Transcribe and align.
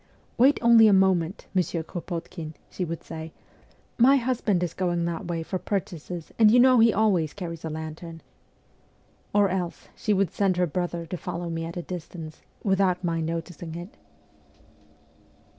'Wait 0.35 0.57
only 0.63 0.87
a 0.87 0.93
moment, 0.93 1.45
Monsieur 1.53 1.83
Kropotkin,' 1.83 2.55
she 2.71 2.83
would 2.83 3.03
say;' 3.03 3.31
my 4.07 4.15
husband 4.15 4.63
is 4.63 4.73
going 4.73 5.05
that 5.05 5.27
way 5.27 5.43
for 5.43 5.59
purchases, 5.59 6.31
and 6.39 6.49
you 6.49 6.59
know 6.59 6.79
he 6.79 6.91
always 6.91 7.35
carries 7.35 7.63
a 7.63 7.69
lantern!' 7.69 8.21
Or 9.35 9.49
else 9.49 9.89
she 9.95 10.11
would 10.11 10.31
send 10.31 10.57
her 10.57 10.65
brother 10.65 11.05
to 11.05 11.17
follow 11.17 11.51
me 11.51 11.65
at 11.65 11.77
a 11.77 11.83
distance, 11.83 12.41
without 12.63 13.03
my 13.03 13.19
noticing 13.21 13.75
it. 13.75 13.95